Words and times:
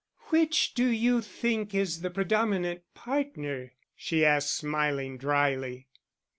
"Which 0.29 0.73
do 0.73 0.87
you 0.87 1.21
think 1.21 1.75
is 1.75 2.01
the 2.01 2.09
predominant 2.09 2.91
partner?" 2.95 3.73
she 3.95 4.25
asked, 4.25 4.51
smiling 4.55 5.15
drily. 5.19 5.89